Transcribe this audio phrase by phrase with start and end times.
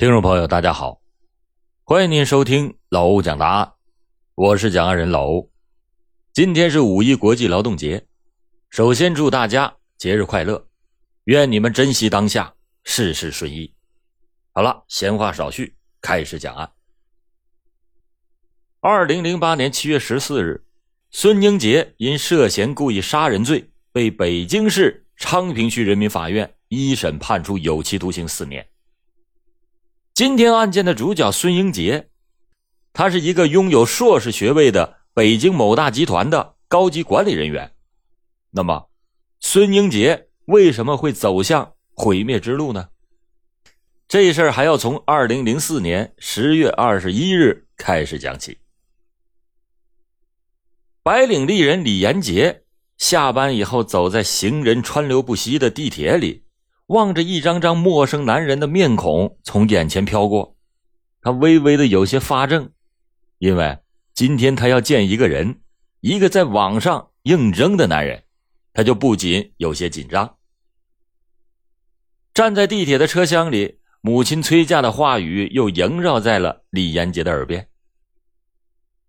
[0.00, 1.02] 听众朋友，大家好，
[1.84, 3.74] 欢迎您收听老欧讲答案，
[4.34, 5.50] 我是讲案人老欧。
[6.32, 8.06] 今天是五一国际劳动节，
[8.70, 10.66] 首先祝大家节日快乐，
[11.24, 13.74] 愿你们珍惜当下，事事顺意。
[14.52, 16.72] 好了，闲话少叙，开始讲案。
[18.80, 20.64] 二零零八年七月十四日，
[21.10, 28.66] 孙英杰因涉嫌故意杀人罪被北京市昌平区人民法院一审判处有期徒刑四年。
[30.20, 32.10] 今天案件的主角孙英杰，
[32.92, 37.72] 他是一个拥有硕士学位的北京某大集团的高级管理人员。
[38.50, 38.90] 那么，
[39.40, 42.90] 孙英杰为什么会走向毁灭之路呢？
[44.06, 48.58] 这事儿还要从二零零四年十月二十一日开始讲起。
[51.02, 52.64] 白领丽人李延杰
[52.98, 56.44] 下班以后，走在行人川流不息的地铁里。
[56.90, 60.56] 望着一张张陌生男人的面孔从眼前飘过，
[61.22, 62.70] 他微微的有些发怔，
[63.38, 63.78] 因为
[64.12, 65.60] 今天他要见一个人，
[66.00, 68.24] 一个在网上应征的男人，
[68.72, 70.34] 他就不仅有些紧张。
[72.34, 77.68] 站在地铁的车厢里，母亲崔家的话语又萦绕在了李延杰的耳边。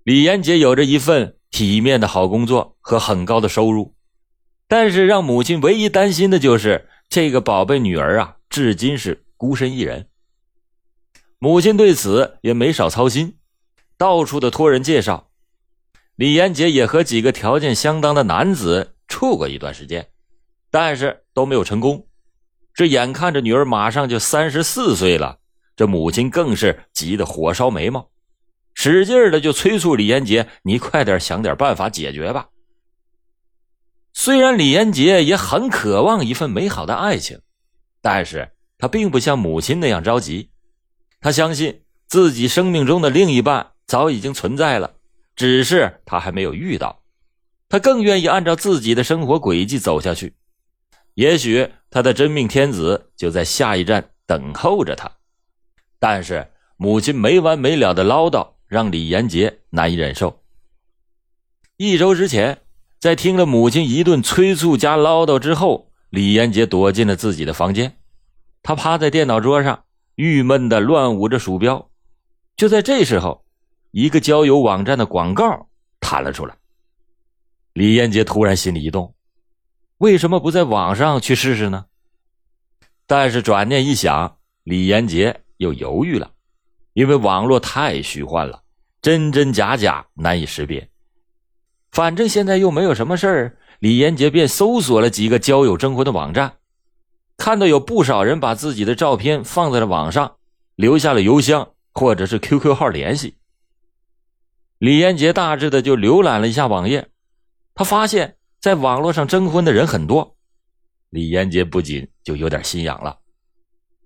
[0.04, 3.96] 李延杰有着一份体面的好工作和很高的收入，
[4.68, 6.88] 但是让母亲唯一担心的就是。
[7.12, 10.08] 这个宝贝女儿啊，至今是孤身一人。
[11.40, 13.36] 母亲对此也没少操心，
[13.98, 15.30] 到处的托人介绍。
[16.16, 20.08] 李延杰也和几个条件相当的男子处过一段时间，
[20.70, 22.08] 但是都没有成功。
[22.74, 25.40] 这眼看着女儿马上就三十四岁了，
[25.76, 28.10] 这母亲更是急得火烧眉毛，
[28.74, 32.48] 使劲的就催促李延杰：“你快点想点办法解决吧。”
[34.14, 37.40] 虽然李延杰也很渴望一份美好的爱情，
[38.02, 40.50] 但是他并不像母亲那样着急。
[41.22, 44.96] 他相信自己生命中的另一半早已经存在了，
[45.36, 47.04] 只是他还没有遇到。
[47.70, 50.36] 他更愿意按照自己的生活轨迹走下去。
[51.14, 55.10] 也许他的真命天子就在下一站等候着他。
[56.00, 60.44] 但是母亲没完没了的唠叨让李延杰难以忍受。
[61.78, 62.60] 一周之前。
[63.02, 67.98] 在听了母亲一顿催促加唠叨之后，李延杰躲进了自己的房间。
[68.62, 71.90] 他趴在电脑桌上，郁闷的乱舞着鼠标。
[72.56, 73.44] 就在这时候，
[73.90, 75.68] 一个交友网站的广告
[76.00, 76.56] 弹了出来。
[77.74, 79.16] 李延杰突然心里一动，
[79.98, 81.86] 为什么不在网上去试试呢？
[83.08, 86.30] 但是转念一想，李延杰又犹豫了，
[86.94, 88.62] 因为网络太虚幻了，
[89.02, 90.88] 真真假假难以识别。
[91.92, 96.58] 反正现在又没有什么事儿，李延杰便搜索了几个交友征婚的网站，
[97.38, 100.38] 看到有不少人把自己的照片放在了网上，
[100.76, 103.36] 留下了邮箱或者是 QQ 号联系。
[104.78, 107.10] 李延杰大致的就浏览了一下网页，
[107.76, 110.38] 他发现在网络上征婚的人很多，
[111.10, 113.20] 李延杰不仅就有点心痒了。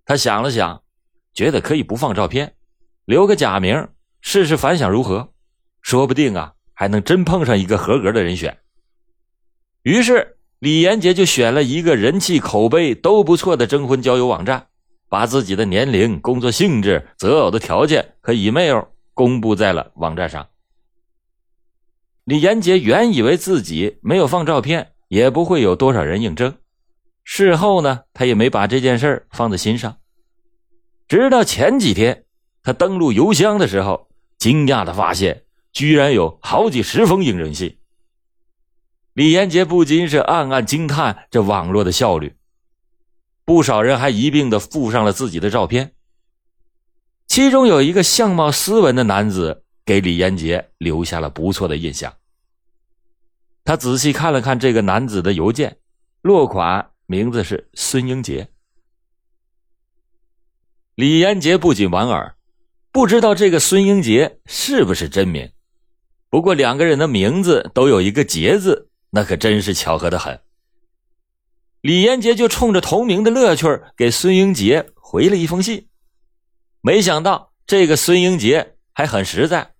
[0.05, 0.81] 他想了想，
[1.33, 2.55] 觉得可以不放照片，
[3.05, 3.87] 留个假名，
[4.21, 5.31] 试试反响如何，
[5.81, 6.53] 说不定啊。
[6.75, 8.55] 还能真碰上一个合格的人选。
[9.81, 14.67] 于是李延杰就选了一个人气、口碑都不错的征婚交友网站，
[15.09, 20.47] 把自己的年龄、工作性质、择偶的条件和 email 公布在了网站上。
[22.25, 26.57] 李延杰原以为自己没有放照片，也不会有多少人应征。
[27.23, 29.97] 事后呢，他也没把这件事放在心上。
[31.07, 32.25] 直到前几天，
[32.63, 34.09] 他登录邮箱的时候，
[34.39, 35.44] 惊讶的发现。
[35.75, 37.77] 居然有好几十封应征信，
[39.11, 42.37] 李延杰不禁是暗暗惊叹这网络的效率。
[43.43, 45.93] 不少人还一并的附上了自己的照片，
[47.27, 52.15] 其中有一个相貌斯文的男子给李延杰留下了不错的印象。
[53.65, 55.77] 他仔细看了看这个男子的邮件，
[56.21, 58.47] 落款名字是孙英杰。
[60.95, 62.37] 李延杰不仅莞尔，
[62.93, 65.51] 不知道这个孙英杰是不是真名。
[66.29, 70.41] 不过两个人的名字都有一个“杰”字，那可真是巧合的很。
[71.81, 75.87] 李延杰就冲着同名的乐趣给孙英杰回了一封信。
[76.81, 79.73] 没想到这个孙英杰还很实在，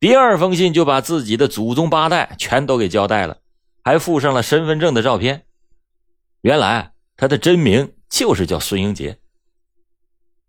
[0.00, 3.38] 第二封信就把自己的祖宗八代全都给交代了，
[3.82, 5.44] 还附上了身份证的照片。
[6.40, 9.18] 原来他的真名就是叫孙英杰。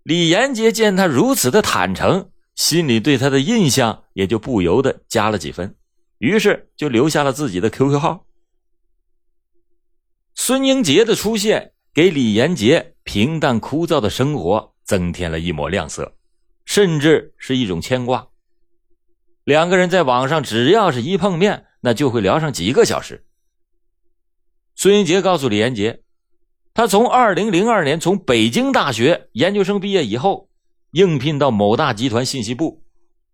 [0.04, 2.30] 李延杰见他如此的坦诚。
[2.56, 5.76] 心里对他的印象也就不由得加了几分，
[6.18, 8.26] 于是就留下了自己的 QQ 号。
[10.34, 16.16] 孙英杰的出现给李延杰平淡枯燥的生活增添了一抹亮色，
[16.66, 18.28] 甚至是一种牵挂。
[19.44, 23.26] 两个人在网上只要是一碰面，那就会聊上几个小时。
[24.76, 26.04] 孙英杰告诉李延杰，
[26.74, 30.50] 他从二零零二年从北京大学研究生毕业以后，
[30.96, 32.82] 应聘到某大集团信息部，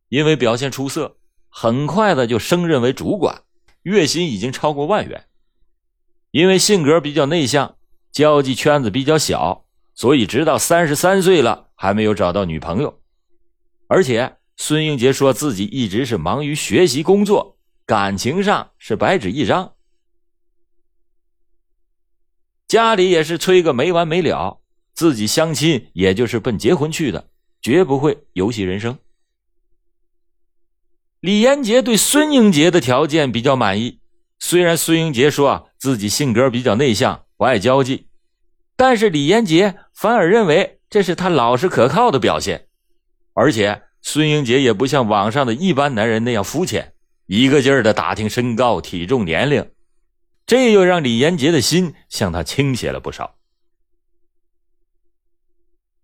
[0.09, 1.17] 因为表现出色，
[1.47, 3.43] 很快的就升任为主管，
[3.83, 5.27] 月薪已经超过万元。
[6.31, 7.75] 因为性格比较内向，
[8.11, 12.99] 交际圈子比较小，所以直到三十三岁了还没有找到女朋友。
[13.87, 19.75] 而且孙英杰说自己一直是忙于学习工作，感情上是白纸一张。
[22.67, 24.61] 家里也是催个没完没了，
[24.95, 27.29] 自己相亲也就是奔结婚去的，
[27.61, 28.97] 绝不会游戏人生。
[31.19, 33.99] 李延杰对孙英杰的条件比较满意，
[34.39, 38.07] 虽然孙英杰说啊自己性格比较内向，不爱交际，
[38.75, 42.67] 但是李延杰反而认为这是他老实可靠的表现，
[43.33, 46.93] 而且孙英杰也不像网上的一般男人那样肤浅，
[47.27, 49.69] 一个劲儿的打听身高、体重、年龄。
[50.47, 53.35] 这又让李延杰的心向他倾斜了不少。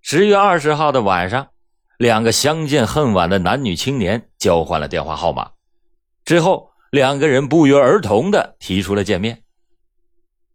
[0.09, 1.49] 十月二十号的晚上，
[1.97, 5.51] 两个相见恨晚的男女青年交换了电话号码，
[6.23, 9.43] 之后两个人不约而同的提出了见面。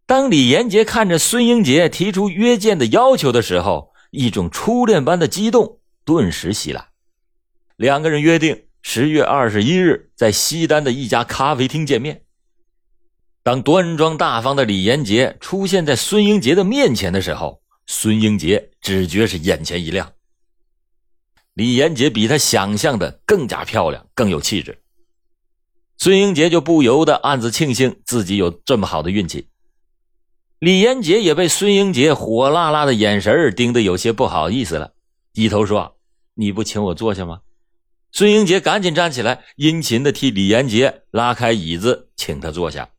[0.07, 6.87] 当李延杰看着孙英杰提出约见的要求的时候，一种初恋般的激动顿时袭来。
[7.75, 12.23] 两个人约定十月二十一日在西单的一家咖啡厅见面。
[13.43, 20.13] 当端庄大方的李延杰出现在孙英杰的面前的时候，孙英杰只觉是眼前一亮。
[21.53, 24.81] 李延杰比他想象的更加漂亮，更有气质。
[25.97, 29.47] 孙英杰就不由得暗自庆幸自己有这么好的运气。
[30.59, 34.93] 李延杰也被孙英杰火辣辣的眼神盯得有些不好意思了，
[35.33, 35.97] 低头说
[36.35, 37.41] ：“你不请我坐下吗？”
[38.11, 42.89] 孙英杰赶紧站起来，殷勤的替李延杰拉开椅子，请他坐下。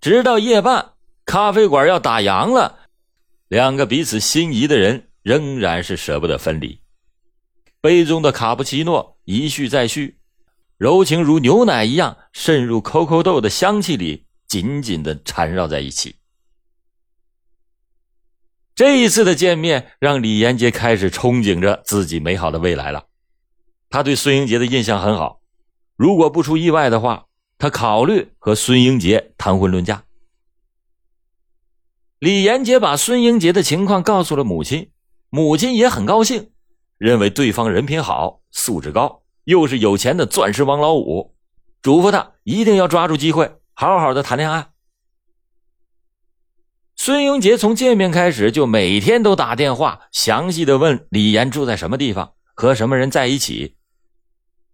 [0.00, 0.92] 直到夜半，
[1.24, 2.78] 咖啡馆要打烊了，
[3.54, 6.80] 两个彼此心仪的人仍然是舍不得分离。
[7.80, 10.18] 杯中的卡布奇诺一续再续，
[10.76, 16.16] 柔情如牛奶一样渗入 COCO 豆的香气里，紧紧的缠绕在一起。
[18.74, 23.06] 这一次的见面让李延杰开始憧憬着自己美好的未来了。
[23.88, 25.40] 他对孙英杰的印象很好，
[25.94, 27.26] 如果不出意外的话。
[27.56, 30.02] 他考虑和孙英杰谈婚论嫁。
[32.24, 34.90] 李延杰把孙英杰的情况告诉了母亲，
[35.28, 36.52] 母亲也很高兴，
[36.96, 41.34] 认为对方人品好、素质高，又是有钱的钻石王老五，
[41.82, 44.68] 嘱咐他一定要抓住机会，好好的谈恋爱。
[46.96, 53.76] 孙英杰从见面开始就每天都打电话，详细的问李岩住在什么地方，和什么人在一起。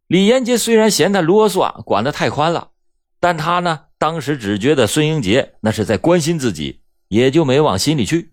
[0.07, 2.71] 李延杰虽然嫌他啰嗦，管得太宽了，
[3.19, 6.80] 但他呢，当时只觉得孙英杰那是在关心自己，
[7.11, 8.31] 也就没往心里去。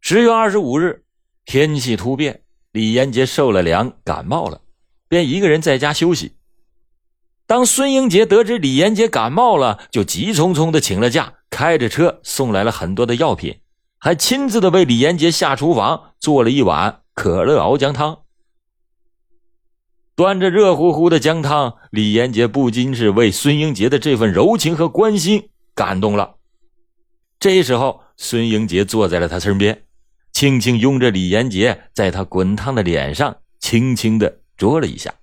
[0.00, 1.04] 十月二十五日，
[1.44, 4.62] 天气突变，李延杰受了凉，感冒了，
[5.08, 6.36] 便一个人在家休息。
[7.46, 13.60] 当孙英杰得知李延杰感冒了，就急匆匆的请了假，开着车送来了很多的药品，
[13.98, 18.22] 还亲自的为李延杰下厨房做了一碗可乐熬姜汤。
[20.14, 26.37] 端着热乎乎的姜汤，李延杰不禁是为孙英杰的这份柔情和关心感动了。
[27.40, 29.84] 这时候，孙英杰坐在了他身边，
[30.32, 35.14] 轻轻拥着李延杰，在他滚烫的脸上轻轻的啄了一下。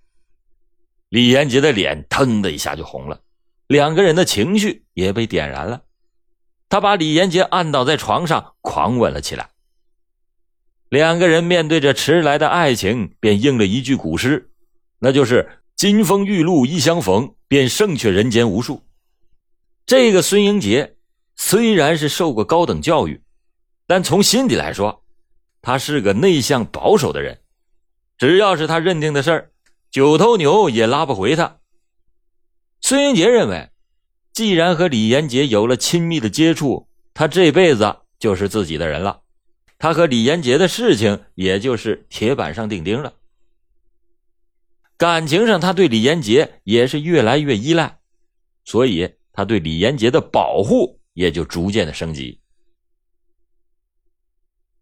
[1.09, 3.21] 李延杰的脸腾的一下就红了，
[3.67, 5.83] 两个人的情绪也被点燃了。
[6.69, 9.49] 他把李延杰按倒在床上，狂吻了起来。
[10.89, 14.51] 两个人面对着迟来的爱情，便应了一句古诗。
[14.99, 18.81] 那就是金风玉露一相逢，便胜却人间无数。
[19.85, 20.94] 这个孙英杰
[21.35, 23.21] 虽然是受过高等教育，
[23.87, 25.03] 但从心底来说，
[25.61, 27.41] 他是个内向保守的人。
[28.17, 29.51] 只要是他认定的事儿，
[29.91, 31.59] 九头牛也拉不回他。
[32.81, 33.69] 孙英杰认为，
[34.31, 39.21] 既然和李延杰有了亲密的接触，他这辈子就是自己的人了。
[39.77, 43.13] 他和李延杰的事情，也就是铁板上钉钉了。
[44.97, 47.99] 感情上，他对李延杰也是越来越依赖，
[48.63, 52.39] 所以他对李延杰的保护也就逐渐的升级。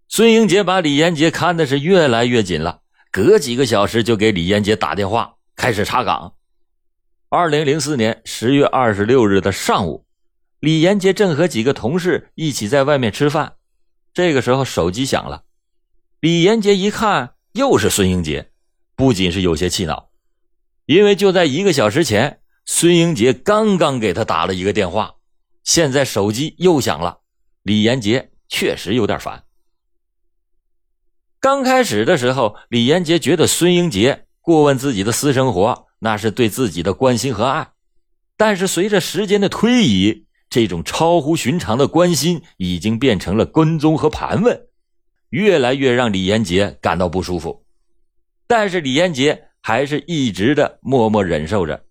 [0.10, 6.36] 孙英杰把李延杰看的是越来越紧了，隔几个小时就给李延杰打电话，开始查岗。
[7.30, 10.06] 二零零四年十月二十六日的上午，
[10.60, 13.54] 李延杰正和几个同事一起在外面吃饭，
[14.14, 15.46] 这个时候手机响了，
[16.20, 18.52] 李延杰一看又是孙英杰，
[18.96, 20.12] 不仅是有些气恼，
[20.86, 25.13] 因为就在一个小时前，孙英杰刚刚给他打了一个电话，
[25.64, 27.20] 现在手机又响了，
[27.62, 29.44] 李延杰确实有点烦。
[31.40, 37.72] 刚开始的时候，李延杰觉得孙英杰过问自己的私生活，那是对自己的关心和爱。
[38.38, 44.68] 但是随着时间的推移，这种超乎寻常的关心已经变成了跟踪和盘问，
[45.30, 47.66] 越来越让李延杰感到不舒服。
[48.48, 51.86] 但是李延杰还是一直的默默忍受着。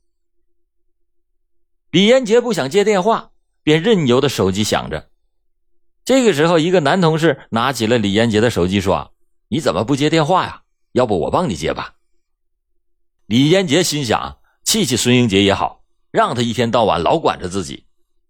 [1.90, 3.31] 李延杰不想接电话，
[3.62, 5.08] 便任由的手机响着。
[6.04, 9.12] 这个时候，一个男同事拿起了李延杰的手机，说。
[9.48, 10.62] 你怎么不接电话呀？
[10.92, 11.96] 要不我帮你接吧。
[13.26, 17.84] 李延杰心想，气气孙英杰也好，让他一天到晚老管着自己，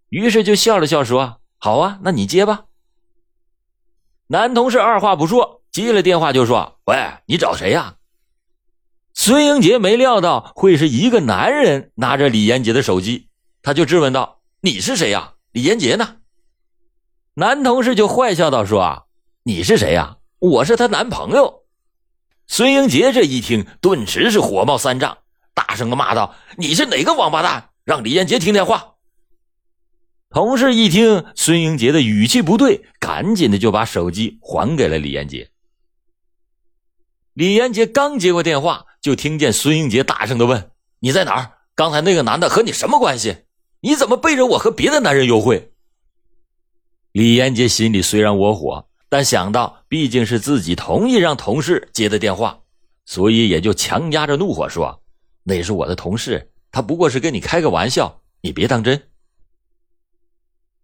[0.09, 2.65] 于是就笑了笑说：“好啊，那你接吧。”
[4.27, 6.97] 男同事二话不说接了电话就说：“喂，
[7.27, 7.95] 你找谁呀？”
[9.15, 13.29] 孙英杰没料到会是一个男人拿着李延杰的手机，
[13.61, 15.33] 他就质问道：“你是谁呀？
[15.51, 16.19] 李延杰呢？”
[17.35, 19.03] 男同事就坏笑道：“说啊，
[19.43, 21.65] 你是谁呀？”我是她男朋友，
[22.47, 25.17] 孙英杰这一听，顿时是火冒三丈，
[25.53, 28.93] 大声的骂道：“你是哪个王八蛋，让李延杰听电话？”
[30.31, 35.51] 同事一听孙英杰的语气不对，赶紧的就把手机还给了李延杰。
[37.33, 41.51] 李延杰刚接过电话，就听见孙英杰大声的问：“你在哪儿？
[41.75, 43.39] 刚才那个男的和你什么关系？
[43.83, 45.71] 你怎么背着我和别的男人幽会？”
[47.13, 48.87] 李延杰心里虽然窝火。
[49.09, 52.61] 但想到毕竟是自己同意让同事接的电话，
[53.05, 55.03] 所以也就强压着怒火说
[55.45, 59.09] ：“那是我的同事，他不过是跟你开个玩笑，你别当真。”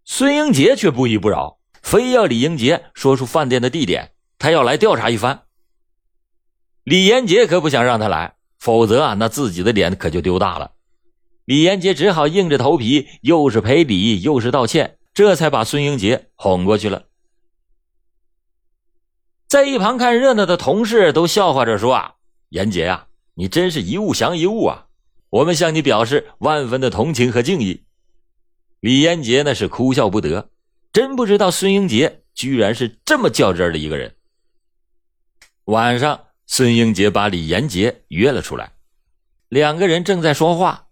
[0.06, 5.42] 孙英杰却不依不饶，非要李英杰说出饭店的地点，他要来调查一番。
[6.84, 10.70] 李延杰可不想让他来，否则啊，那自己的脸可就丢大了。
[11.50, 17.06] 李延杰只好硬着头皮，又是赔礼又是道歉，这才把孙英杰哄过去了。
[19.48, 22.14] 在一旁看热闹的同事都笑话着说：“啊，
[22.50, 24.86] 严杰呀，你真是一物降一物啊！
[25.28, 27.82] 我们向你表示万分的同情和敬意。”
[28.78, 30.50] 李延杰那是哭笑不得，
[30.92, 34.14] 真不知道孙英杰居然是这么较真的一个人。
[35.64, 38.74] 晚上，孙英杰把李延杰约了出来，
[39.48, 40.86] 两个人正在说话。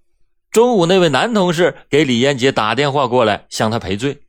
[0.59, 4.23] 中午，那位男同事给李延杰打电话过来，向他赔罪。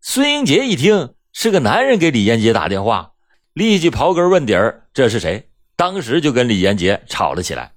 [0.00, 3.12] 孙英杰一听是个男人给李延杰打电话。
[3.52, 5.50] 立即刨根问底儿，这是谁？
[5.76, 7.74] 当时就跟李延杰吵了起来。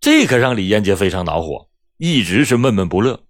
[0.00, 3.24] 这可让李延杰非常恼火，一直是闷闷不乐。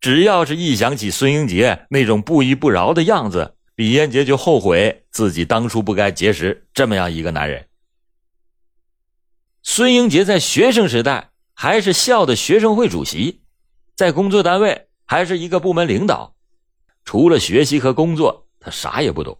[0.00, 7.66] 只要是一想起孙英杰那种不依不饶的样子，李延杰就后悔自己当初不该结识这么样一个男人。
[9.64, 11.29] 孙英杰在学生时代
[11.62, 13.42] 还是校的学生会主席，
[13.94, 16.34] 在工作单位还是一个部门领导，
[17.04, 19.36] 除了学习和工作，他啥也不懂。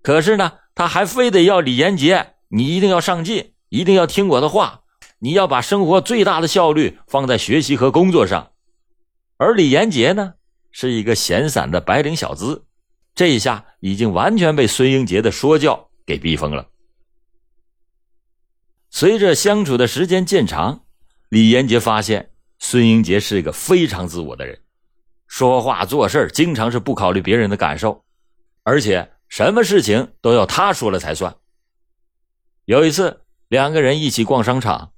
[0.00, 4.82] 可是呢，他还非得要李延杰，你一定要上进，一定要听我的话，
[5.18, 8.52] 你要把生活最大的效率放在学习和工作上。
[9.36, 10.34] 而李延杰呢，
[10.70, 12.66] 是一个闲散的白领小资，
[13.16, 16.68] 这一下已经完全被孙英杰的说教给逼疯了。
[18.90, 20.84] 随着相处的时间渐长，
[21.28, 24.58] 李延杰发现孙英杰是一个非常自我的人，
[25.26, 28.04] 说话做事经常是不考虑别人的感受，
[28.62, 29.10] 而且。
[29.30, 31.36] 什么事情都要他说了才算。
[32.64, 34.92] 有一次，两个人一起逛商场，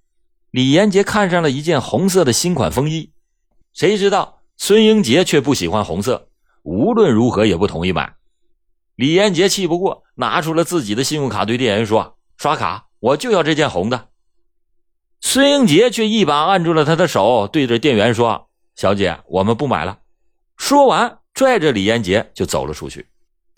[0.52, 3.12] 李延杰看上了一件红色的新款风衣，
[3.72, 6.28] 谁知道孙英杰却不喜欢红色，
[6.62, 8.14] 无论如何也不同意买。
[8.94, 14.09] 李延杰气不过，拿出了自己的信用卡对店员说：“刷卡，我就要这件红的。”
[15.20, 19.98] 孙英杰却一把按住了他的手，对着店员说：“小姐，我们不买了。”
[20.56, 23.06] 说完，拽着李延杰就走了出去。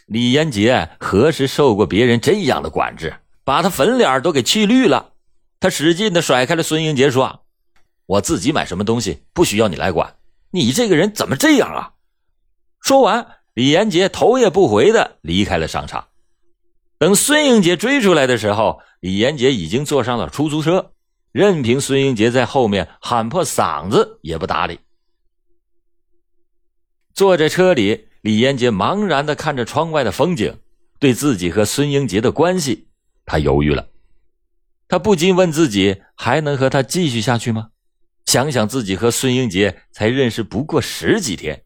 [0.06, 3.14] 李延杰何时受过别人这样的管制，
[3.44, 5.12] 把他粉脸都给气绿了。
[5.60, 7.44] 他使劲的甩开了孙英杰，说
[8.06, 10.16] ：“我自己买什么东西不需要你来管。
[10.50, 11.92] 你这个人怎么这样啊？”
[12.82, 16.08] 说完，李延杰头也不回的离开了商场。
[16.98, 20.91] 等孙英杰追出来的时候，李延杰已经坐上了出租车，
[21.32, 24.78] 任凭孙英杰在后面喊破嗓子也不搭理。
[27.12, 28.08] 坐在车里。
[28.22, 30.60] 李延杰茫然的看着窗外的风景，
[31.00, 32.86] 对自己和孙英杰的关系，
[33.26, 33.88] 他犹豫了。
[34.86, 37.70] 他不禁问自己：还能和他继续下去吗？
[38.24, 41.64] 想想自己和孙英杰才认识不过十几天，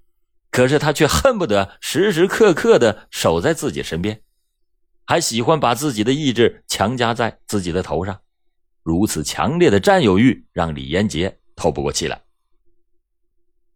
[0.50, 4.22] 可是他却恨不得时时刻刻的守在自己身边，
[5.04, 8.18] 还喜欢把自己的意志强加在自己的头上。
[8.86, 12.22] 如此强烈的占有欲，让李延杰透不过气来。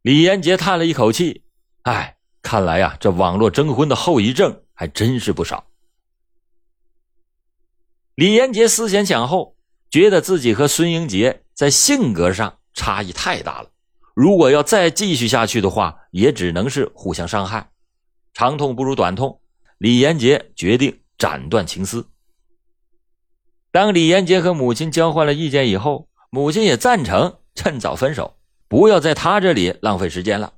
[0.03, 1.43] 李延杰叹了一口气
[1.83, 5.67] ：“哎，看来呀，这网络征婚的后遗症还真是不少。”
[8.15, 9.57] 李延杰思前想后，
[9.91, 13.71] 觉得自己和孙英杰在性格上差异太大了。
[14.15, 17.69] 如果要再继续下去的话，也只能是互相伤害。
[18.33, 19.41] 长痛不如短痛，
[19.79, 22.09] 李延杰决定斩断情丝。
[23.71, 28.37] 当李延杰和母亲交换了意见以后，母亲也赞成趁早分手，
[28.69, 30.53] 不要在他这里浪费时间了。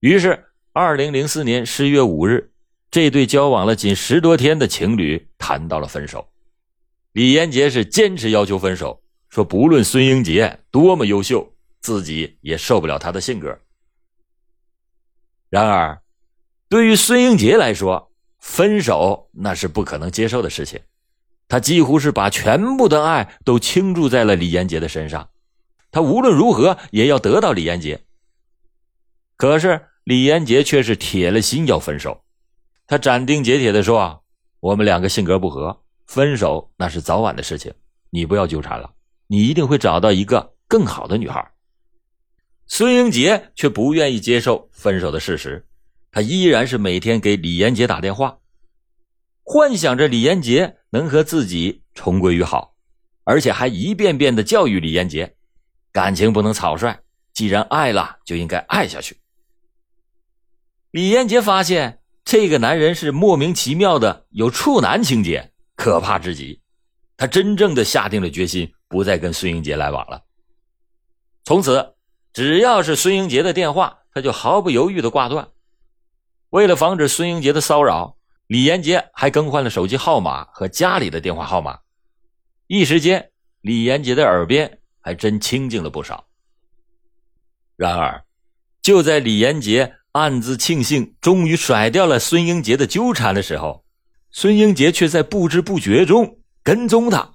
[0.00, 2.52] 于是，二零零四年十月五日，
[2.90, 6.28] 这对交往了仅十多天的情侣谈到了分手。
[7.12, 11.52] 李延杰是坚持要求分手，说不论孙英杰多么优秀。
[11.82, 13.56] 自己也受不了他的性格。
[15.48, 16.02] 然而，
[16.68, 20.80] 对于孙英杰来说，分手那是不可能接受的事情。
[21.48, 25.28] 他几乎是把全部的爱都倾注在了李延杰的身上，
[25.90, 28.00] 他无论如何也要得到李延杰。
[29.36, 32.24] 可是李延杰却是铁了心要分手。
[32.86, 34.18] 他斩钉截铁的说：“啊
[34.60, 37.72] 我们两个性格不合，分手那是早晚的事情，
[38.10, 38.90] 你不要纠缠了，
[39.26, 41.48] 你一定会找到一个更好的女孩。”
[42.66, 45.64] 孙英杰却不愿意接受分手的事实，
[46.10, 48.36] 他依然是每天给李延杰打电话，
[49.48, 52.74] 幻想着李延杰能和自己重归于好，
[53.22, 55.36] 而且还一遍遍的教育李延杰，
[55.92, 56.98] 感情不能草率，
[57.32, 59.16] 既然爱了就应该爱下去。
[60.90, 66.60] 李延杰发现这个男人是莫名其妙的有处男情节，可怕至极，
[67.16, 70.24] 他真正的下定了决心，不再跟孙英杰来往了，
[71.44, 71.94] 从此。
[72.32, 75.48] 只要是孙英杰的电话，他就毫不犹豫的挂断。
[76.50, 78.15] 为了防止孙英杰的骚扰，
[78.46, 81.78] 李延杰还更换了手机号码和家里的电话号码。
[82.68, 86.26] 一时间，李延杰的耳边还真清静了不少。
[87.76, 88.24] 然而，
[88.82, 93.84] 就在李延杰暗自庆幸终于甩掉了孙英杰的纠缠的时候，
[94.30, 97.34] 孙英杰却在不知不觉中跟踪他。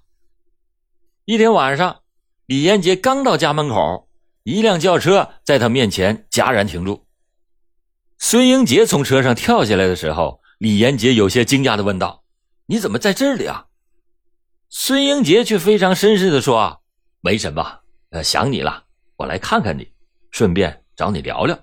[1.25, 2.01] 一天晚上，
[2.45, 4.07] 李延杰刚到家门口。
[4.43, 7.05] 一辆轿车在他面前戛然停住。
[8.17, 12.23] 孙英杰从车上跳下来的时候，李延杰有些惊讶的问道
[12.69, 13.65] ：“你怎么在这里啊？”
[14.69, 16.83] 孙英杰却非常绅士的说
[17.19, 17.79] ：“没什么，
[18.11, 19.91] 呃，想你了，我来看看你，
[20.29, 21.59] 顺便找你聊聊。”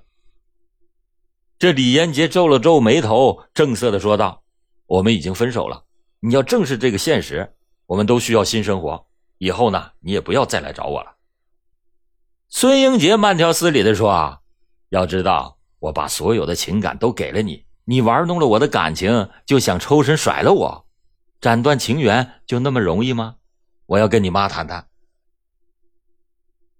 [1.60, 4.42] 这李延杰皱了皱眉头，正色的说道
[4.86, 5.84] ：“我们已经分手了，
[6.18, 7.54] 你要正视这个现实，
[7.86, 9.06] 我们都需要新生活。
[9.38, 11.14] 以后呢，你也不要再来找我了。”
[12.50, 14.40] 孙英杰慢条斯理的说：“啊，
[14.88, 20.86] 要知道，我把所有的情感都给了你，你玩弄了我的感情，就想抽身甩了我，
[21.40, 23.36] 斩断情缘就那么容易吗？
[23.86, 24.86] 我要跟你妈谈谈。”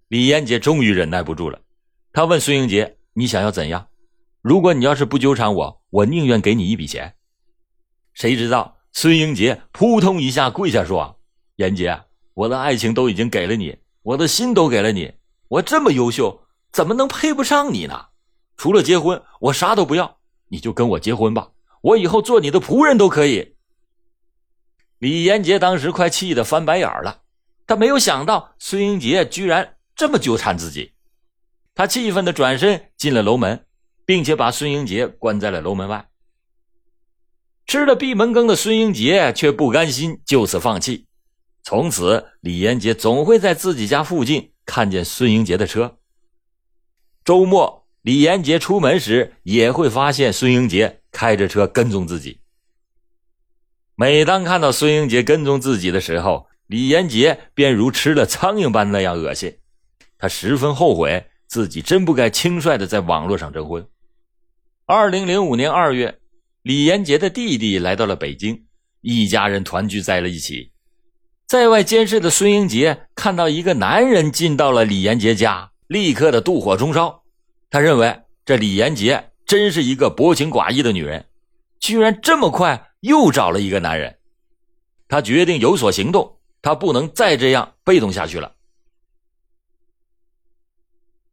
[0.08, 1.58] 李延杰终于忍耐不住了，
[2.12, 3.88] 他问孙英杰：“你想要怎样？
[4.42, 7.14] 如果你要是不纠缠我，我宁愿给你一笔钱。”
[8.12, 11.18] 谁知道孙英杰扑通一下跪下说
[11.56, 11.98] ：“延杰，
[12.34, 15.14] 我的爱情都已经给了你，我的心都给了你。”
[15.48, 18.08] 我这么优秀，怎么能配不上你呢？
[18.58, 20.17] 除了结婚，我啥都不要，
[20.48, 21.50] 你就跟我结婚吧，
[21.82, 23.56] 我以后做你的仆人都可以。
[24.98, 27.22] 李延杰当时快气得翻白眼了，
[27.66, 30.92] 他没有想到孙英杰居然这么纠缠自己，
[31.74, 33.66] 他气愤的转身进了楼门，
[34.04, 36.08] 并且把孙英杰关在了楼门外。
[37.66, 41.06] 吃了闭门羹的孙英杰却不甘心就此放弃，
[41.62, 44.52] 从此李延杰总会在自己家附近。
[44.64, 45.96] 看见孙英杰的车，
[47.24, 47.77] 周末
[48.08, 52.40] 李延杰出门时也会发现孙英杰开着车跟踪自己。
[53.96, 59.58] 每当看到孙英杰跟踪自己的时候，李延杰便如吃了苍蝇般那样恶心。
[60.16, 63.86] 他十分后悔自己真不该轻率的在网络上征婚。
[64.86, 66.18] 二零零五年二月，
[66.62, 68.64] 李延杰的弟弟来到了北京，
[69.02, 70.72] 一家人团聚在了一起。
[71.46, 77.22] 在外监视的孙英杰看到一个男人进到了李延杰家，立刻的妒火中烧。
[77.70, 81.26] 他认为这李延杰真是一个薄情寡义的女人，
[81.80, 84.18] 居然这么快又找了一个男人。
[85.08, 88.54] 他决定有所行动，他不能再这样被动下去了。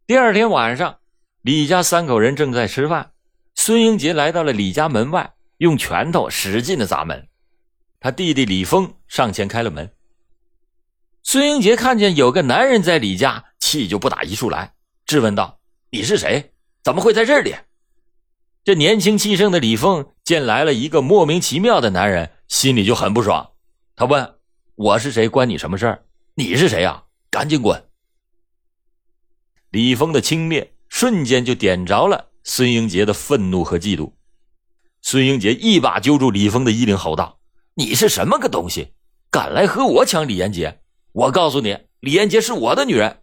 [0.07, 0.99] 第二天晚上，
[1.41, 3.11] 李家三口人正在吃饭，
[3.55, 7.27] 孙英杰来到了李家门外，用拳头使劲的砸门。
[7.99, 9.91] 他弟弟李峰上前开了门。
[11.23, 15.59] 孙英杰看见有个男人在李家，气就不打一处来，质问道
[15.95, 16.51] ：“你是谁？
[16.83, 17.55] 怎么会在这里？”
[18.65, 23.51] 这年轻气盛的李峰见来了一个莫名其妙的男人，心里就很不爽。
[23.95, 24.35] 他问
[24.75, 25.29] ：“我是谁？
[25.29, 26.03] 关你什么事儿？
[26.33, 27.05] 你是谁呀？
[27.31, 27.81] 赶紧滚！”
[29.71, 34.11] 李峰的轻蔑瞬间就点着了孙英杰的愤怒和嫉妒。
[35.01, 37.39] 孙英杰一把揪住李峰的衣领，吼道
[37.75, 38.91] ：“你是什么个东西，
[39.31, 40.81] 敢来和我抢李延杰？
[41.13, 43.21] 我告诉你，李延杰是我的女人。”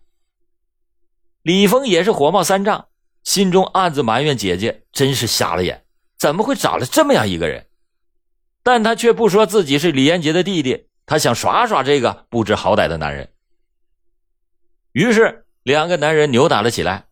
[1.42, 2.88] 李峰也是火冒三丈。
[3.24, 5.85] 心中暗自埋怨姐姐真是瞎了眼，
[6.18, 7.66] 怎么会找了这么样一个人？
[8.64, 13.33] 但他却不说自己是李延杰的弟弟，他想耍耍这个不知好歹的男人。
[14.92, 17.07] 于是两个男人扭打了起来。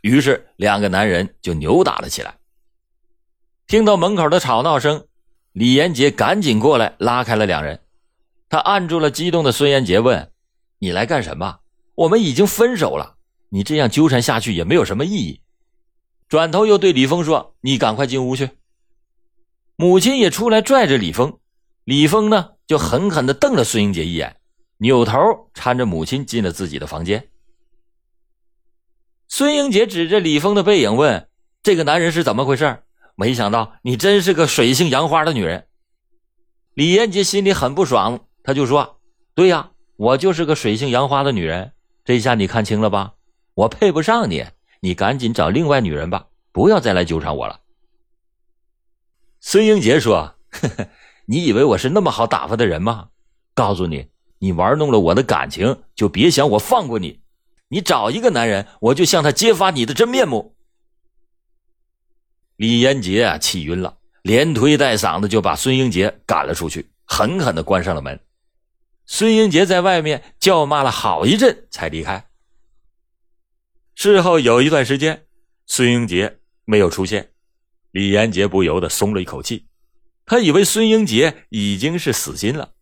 [0.00, 2.34] 于是两个男人就扭打了起来。
[3.66, 5.06] 听到门口的吵闹声，
[5.52, 7.80] 李延杰赶紧过来拉开了两人。
[8.48, 10.32] 他按住了激动的孙延杰，问
[10.78, 11.60] ：“你来干什么？
[11.98, 13.16] 我们已经分手了。”
[13.50, 15.40] 你这样纠缠下去也没有什么意义。
[16.28, 18.50] 转头又对李峰说：“你赶快进屋去。”
[19.74, 21.38] 母亲也出来拽着李峰，
[21.84, 24.36] 李峰呢就狠狠地瞪了孙英杰一眼，
[24.76, 25.14] 扭头
[25.54, 27.28] 搀着母亲进了自己的房间。
[29.28, 31.28] 孙英杰指着李峰的背影问
[31.62, 32.82] ：“这个男人是怎么回事？
[33.16, 35.66] 没想到你真是个水性杨花的女人。”
[36.74, 39.00] 李延杰心里很不爽，他就说
[39.34, 41.72] ：“对呀，我就是个水性杨花的女人，
[42.08, 43.12] 这下你看清了吧？”
[43.52, 44.42] 我配不上你，
[44.80, 47.60] 你赶紧找另外女人吧，不要再来纠缠我了。
[49.40, 50.88] 孙英杰说：“呵呵，
[51.26, 53.10] 你以为我是那么好打发的人吗？
[53.52, 57.20] 告诉你，你玩弄了我的感情，就别想我放过你。
[57.68, 60.56] 你找一个男人，我就向他揭发你的真面目。”
[62.56, 68.18] 李延杰啊，气晕了，连推带搡的就把孙英杰赶了出去，狠狠的关上了门。
[69.10, 72.28] 孙英杰在外面叫骂了好一阵，才离开。
[73.94, 75.26] 事后有一段时间，
[75.66, 77.32] 孙英杰没有出现，
[77.90, 79.66] 李延杰不由得松了一口气。
[80.26, 82.74] 他以为孙英杰已经是死心了，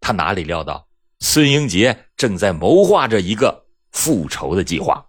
[0.00, 0.88] 他哪里料到
[1.20, 5.07] 孙英杰正在谋划着一个复仇的计划。